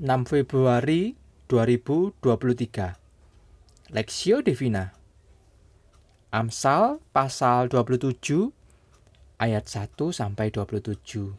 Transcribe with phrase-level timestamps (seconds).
[0.00, 1.12] 6 Februari
[1.44, 4.96] 2023 Lexio Divina.
[6.32, 8.48] Amsal pasal 27
[9.36, 11.36] ayat 1 sampai 27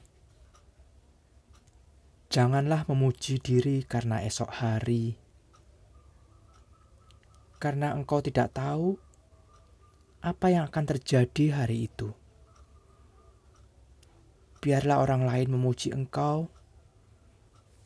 [2.29, 5.17] Janganlah memuji diri karena esok hari.
[7.57, 8.93] Karena engkau tidak tahu
[10.21, 12.13] apa yang akan terjadi hari itu.
[14.61, 16.53] Biarlah orang lain memuji engkau,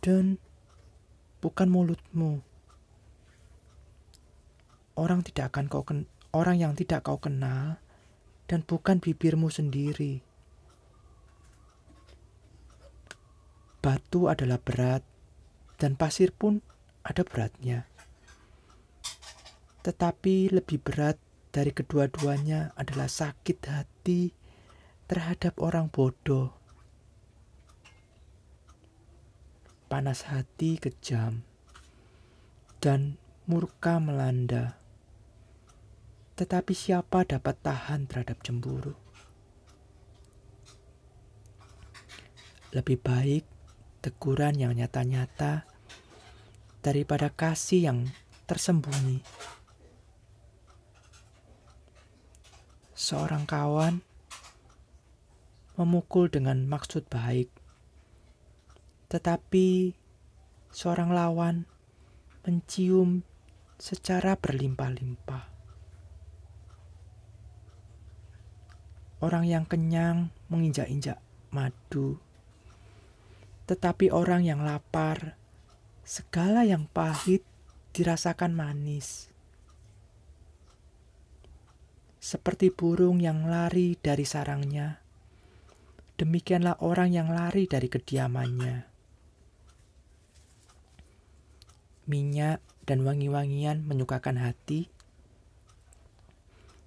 [0.03, 0.35] dan
[1.45, 2.41] bukan mulutmu.
[4.97, 7.77] Orang tidak akan kau ken orang yang tidak kau kenal,
[8.49, 10.25] dan bukan bibirmu sendiri.
[13.77, 15.05] Batu adalah berat,
[15.77, 16.65] dan pasir pun
[17.05, 17.85] ada beratnya.
[19.85, 21.21] Tetapi lebih berat
[21.53, 24.33] dari kedua-duanya adalah sakit hati
[25.05, 26.64] terhadap orang bodoh
[29.85, 31.45] panas hati kejam,
[32.83, 34.77] dan murka melanda.
[36.35, 38.91] Tetapi siapa dapat tahan terhadap cemburu?
[42.75, 43.45] Lebih baik
[44.03, 45.63] teguran yang nyata-nyata
[46.83, 47.99] daripada kasih yang
[48.51, 49.23] tersembunyi.
[52.91, 54.03] Seorang kawan
[55.79, 57.54] memukul dengan maksud baik
[59.15, 59.95] tetapi
[60.75, 61.63] seorang lawan
[62.43, 63.23] mencium
[63.79, 65.47] secara berlimpah-limpah.
[69.23, 72.19] Orang yang kenyang menginjak-injak madu,
[73.71, 75.39] tetapi orang yang lapar,
[76.03, 77.47] segala yang pahit
[77.95, 79.31] dirasakan manis.
[82.19, 84.99] Seperti burung yang lari dari sarangnya,
[86.19, 88.94] demikianlah orang yang lari dari kediamannya.
[92.05, 94.93] Minyak, dan wangi-wangian menyukakan hati,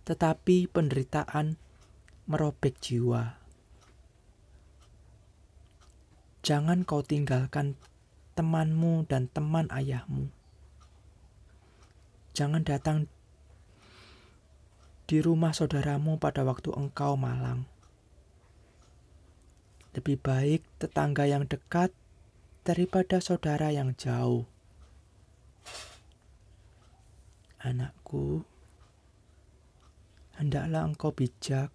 [0.06, 1.58] tetapi penderitaan
[2.30, 3.34] merobek jiwa.
[6.46, 7.74] Jangan kau tinggalkan
[8.39, 10.30] temanmu dan teman ayahmu.
[12.33, 13.11] Jangan datang
[15.11, 17.67] di rumah saudaramu pada waktu engkau malang.
[19.98, 21.90] Lebih baik tetangga yang dekat
[22.62, 24.46] daripada saudara yang jauh.
[27.58, 28.46] Anakku,
[30.39, 31.74] hendaklah engkau bijak.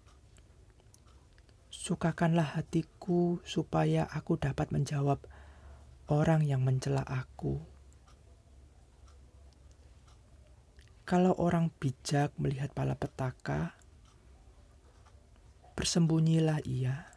[1.68, 5.20] Sukakanlah hatiku supaya aku dapat menjawab
[6.08, 7.60] orang yang mencela aku.
[11.04, 13.76] Kalau orang bijak melihat pala petaka,
[15.76, 17.12] bersembunyilah ia.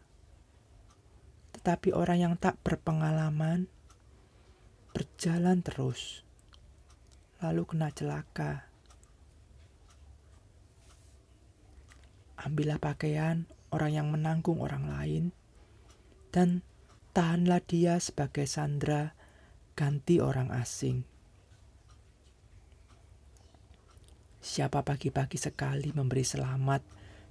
[1.54, 3.70] Tetapi orang yang tak berpengalaman
[4.90, 6.25] berjalan terus
[7.44, 8.64] lalu kena celaka.
[12.36, 15.24] Ambillah pakaian orang yang menanggung orang lain,
[16.30, 16.62] dan
[17.16, 19.16] tahanlah dia sebagai sandra
[19.76, 21.04] ganti orang asing.
[24.40, 26.80] Siapa pagi-pagi sekali memberi selamat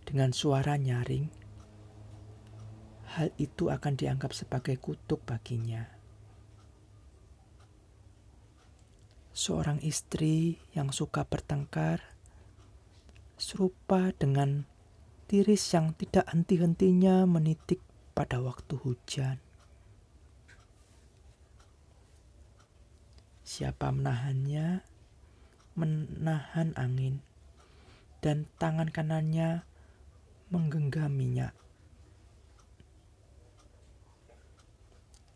[0.03, 1.25] dengan suara nyaring,
[3.15, 5.87] hal itu akan dianggap sebagai kutuk baginya.
[9.35, 11.99] Seorang istri yang suka bertengkar,
[13.35, 14.63] serupa dengan
[15.27, 17.83] tiris yang tidak henti-hentinya menitik
[18.15, 19.43] pada waktu hujan.
[23.43, 24.87] Siapa menahannya,
[25.75, 27.19] menahan angin,
[28.23, 29.67] dan tangan kanannya
[30.47, 31.51] menggenggam minyak.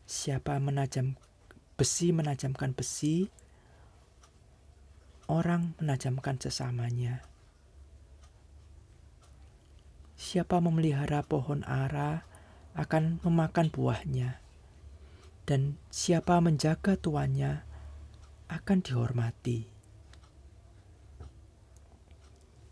[0.08, 1.20] Siapa menajam
[1.76, 3.28] besi menajamkan besi,
[5.30, 7.22] orang menajamkan sesamanya.
[10.18, 12.26] Siapa memelihara pohon ara
[12.74, 14.42] akan memakan buahnya,
[15.46, 17.64] dan siapa menjaga tuannya
[18.50, 19.70] akan dihormati.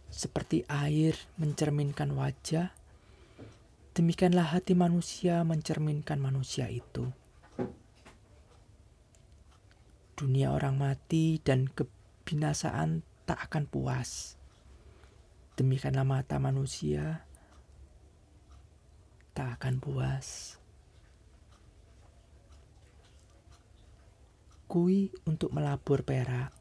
[0.10, 2.74] Seperti air mencerminkan wajah,
[3.94, 7.13] demikianlah hati manusia mencerminkan manusia itu.
[10.18, 11.86] Dunia orang mati dan ke
[12.27, 14.35] binasaan tak akan puas.
[15.56, 17.24] Demikianlah mata manusia
[19.31, 20.59] tak akan puas.
[24.68, 26.51] Kui untuk melabur perak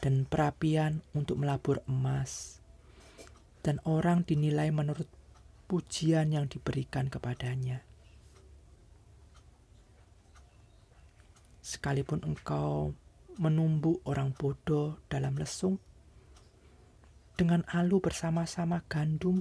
[0.00, 2.64] dan perapian untuk melabur emas.
[3.60, 5.06] Dan orang dinilai menurut
[5.68, 7.84] pujian yang diberikan kepadanya.
[11.62, 12.90] sekalipun engkau
[13.40, 15.80] menumbuh orang bodoh dalam lesung,
[17.32, 19.40] dengan alu bersama-sama gandum,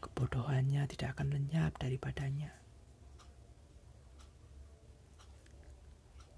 [0.00, 2.56] kebodohannya tidak akan lenyap daripadanya.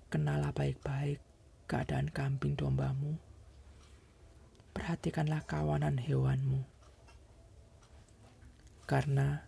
[0.08, 1.20] Kenalah baik-baik
[1.68, 3.20] keadaan kambing dombamu.
[4.72, 6.64] Perhatikanlah kawanan hewanmu.
[8.88, 9.44] Karena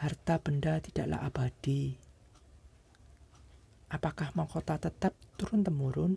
[0.00, 2.09] harta benda tidaklah abadi.
[3.90, 6.14] Apakah mahkota tetap turun-temurun?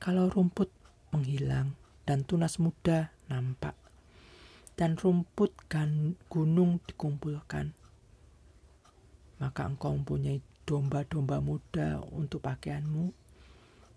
[0.00, 0.72] Kalau rumput
[1.12, 1.76] menghilang
[2.08, 3.76] dan tunas muda nampak,
[4.80, 5.52] dan rumput
[6.32, 7.76] gunung dikumpulkan,
[9.36, 13.12] maka engkau mempunyai domba-domba muda untuk pakaianmu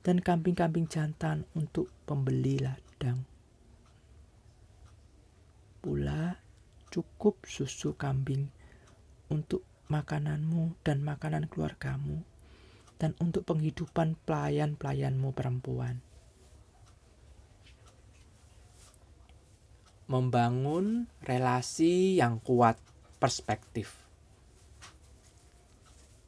[0.03, 3.23] dan kambing-kambing jantan untuk pembeli ladang.
[5.79, 6.35] Pula
[6.91, 8.51] cukup susu kambing
[9.31, 12.23] untuk makananmu dan makanan keluargamu
[13.03, 15.99] dan untuk penghidupan pelayan-pelayanmu perempuan.
[20.07, 22.79] Membangun relasi yang kuat
[23.19, 24.03] perspektif.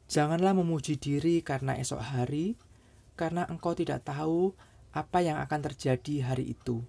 [0.06, 2.60] Janganlah memuji diri karena esok hari,
[3.16, 4.52] karena engkau tidak tahu
[4.92, 6.84] apa yang akan terjadi hari itu.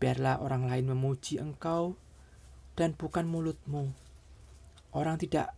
[0.00, 1.96] Biarlah orang lain memuji engkau
[2.76, 3.92] dan bukan mulutmu.
[4.92, 5.56] Orang tidak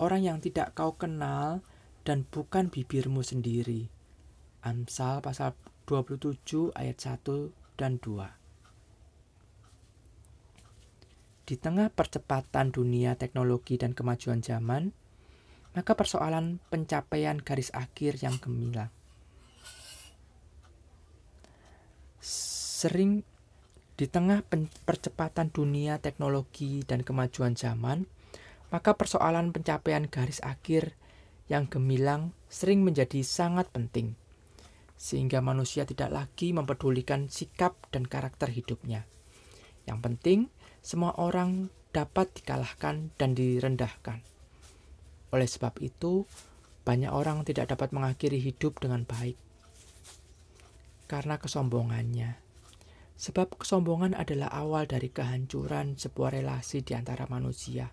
[0.00, 1.60] orang yang tidak kau kenal
[2.02, 3.92] dan bukan bibirmu sendiri.
[4.64, 5.52] Amsal pasal
[5.84, 8.40] 27 ayat 1 dan 2.
[11.44, 14.94] Di tengah percepatan dunia teknologi dan kemajuan zaman,
[15.74, 18.90] maka persoalan pencapaian garis akhir yang gemilang.
[22.22, 23.26] Sering
[23.98, 24.40] di tengah
[24.88, 28.08] percepatan dunia teknologi dan kemajuan zaman,
[28.70, 30.94] maka persoalan pencapaian garis akhir
[31.50, 34.14] yang gemilang sering menjadi sangat penting,
[34.94, 39.06] sehingga manusia tidak lagi mempedulikan sikap dan karakter hidupnya.
[39.86, 40.40] Yang penting,
[40.80, 44.22] semua orang dapat dikalahkan dan direndahkan.
[45.34, 46.26] Oleh sebab itu,
[46.86, 49.38] banyak orang tidak dapat mengakhiri hidup dengan baik
[51.10, 52.38] karena kesombongannya.
[53.18, 57.90] Sebab kesombongan adalah awal dari kehancuran sebuah relasi di antara manusia.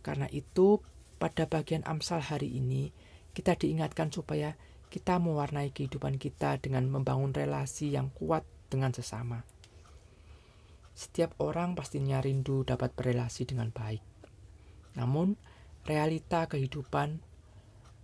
[0.00, 0.80] Karena itu,
[1.20, 2.92] pada bagian Amsal hari ini,
[3.36, 4.56] kita diingatkan supaya
[4.90, 8.42] kita mewarnai kehidupan kita dengan membangun relasi yang kuat
[8.72, 9.46] dengan sesama.
[10.96, 14.02] Setiap orang pastinya rindu dapat berrelasi dengan baik.
[14.98, 15.38] Namun,
[15.86, 17.22] realita kehidupan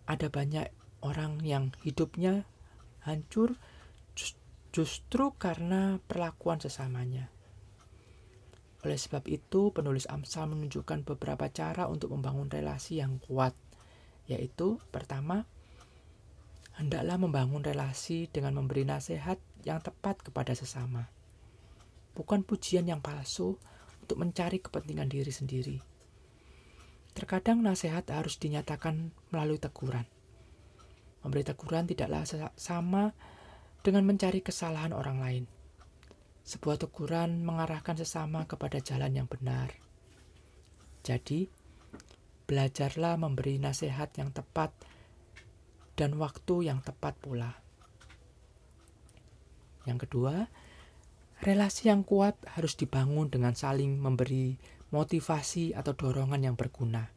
[0.07, 0.71] ada banyak
[1.03, 2.47] orang yang hidupnya
[3.03, 3.59] hancur
[4.71, 7.33] justru karena perlakuan sesamanya.
[8.85, 13.57] Oleh sebab itu, penulis Amsal menunjukkan beberapa cara untuk membangun relasi yang kuat,
[14.29, 15.49] yaitu pertama,
[16.77, 21.09] hendaklah membangun relasi dengan memberi nasihat yang tepat kepada sesama.
[22.13, 23.57] Bukan pujian yang palsu
[24.05, 25.97] untuk mencari kepentingan diri sendiri
[27.17, 30.05] Terkadang nasihat harus dinyatakan melalui teguran.
[31.25, 32.29] Memberi teguran tidaklah
[32.61, 33.17] sama
[33.81, 35.45] dengan mencari kesalahan orang lain.
[36.47, 39.75] Sebuah teguran mengarahkan sesama kepada jalan yang benar.
[41.03, 41.51] Jadi,
[42.47, 44.71] belajarlah memberi nasihat yang tepat
[45.99, 47.59] dan waktu yang tepat pula.
[49.91, 50.47] Yang kedua,
[51.43, 54.55] relasi yang kuat harus dibangun dengan saling memberi
[54.95, 57.17] motivasi atau dorongan yang berguna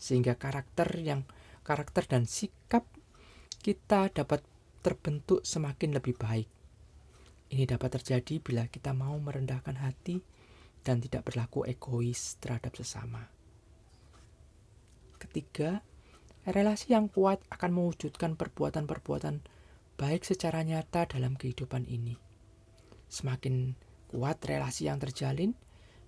[0.00, 1.28] sehingga karakter yang
[1.60, 2.88] karakter dan sikap
[3.60, 4.40] kita dapat
[4.80, 6.48] terbentuk semakin lebih baik.
[7.50, 10.22] Ini dapat terjadi bila kita mau merendahkan hati
[10.86, 13.26] dan tidak berlaku egois terhadap sesama.
[15.18, 15.82] Ketiga,
[16.46, 19.42] relasi yang kuat akan mewujudkan perbuatan-perbuatan
[20.00, 22.16] baik secara nyata dalam kehidupan ini.
[23.10, 23.74] Semakin
[24.08, 25.52] kuat relasi yang terjalin,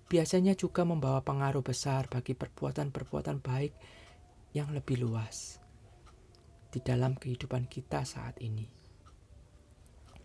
[0.07, 3.73] biasanya juga membawa pengaruh besar bagi perbuatan-perbuatan baik
[4.55, 5.59] yang lebih luas
[6.73, 8.82] di dalam kehidupan kita saat ini.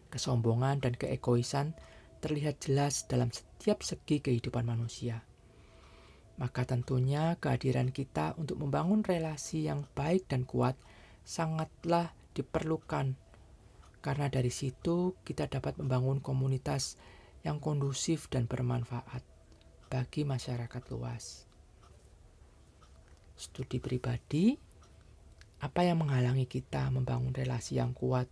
[0.08, 1.76] Kesombongan dan keegoisan
[2.24, 5.22] terlihat jelas dalam setiap segi kehidupan manusia.
[6.38, 10.78] Maka tentunya kehadiran kita untuk membangun relasi yang baik dan kuat
[11.26, 13.18] sangatlah diperlukan
[13.98, 16.96] karena dari situ kita dapat membangun komunitas
[17.42, 19.26] yang kondusif dan bermanfaat
[19.90, 21.46] bagi masyarakat luas.
[23.38, 24.54] Studi pribadi,
[25.62, 28.30] apa yang menghalangi kita membangun relasi yang kuat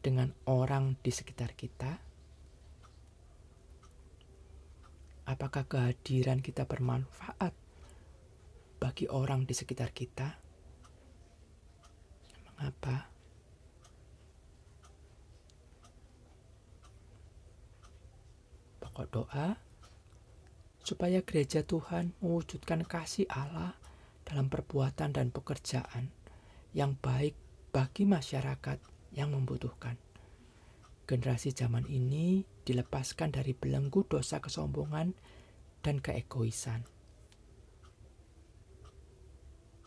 [0.00, 2.00] dengan orang di sekitar kita?
[5.28, 7.54] Apakah kehadiran kita bermanfaat
[8.80, 10.40] bagi orang di sekitar kita?
[12.50, 13.06] Mengapa?
[18.82, 19.54] Pokok doa
[20.82, 23.78] supaya gereja Tuhan mewujudkan kasih Allah
[24.26, 26.10] dalam perbuatan dan pekerjaan
[26.74, 27.38] yang baik
[27.70, 28.82] bagi masyarakat
[29.14, 29.98] yang membutuhkan.
[31.06, 35.18] Generasi zaman ini dilepaskan dari belenggu dosa kesombongan
[35.82, 36.86] dan keegoisan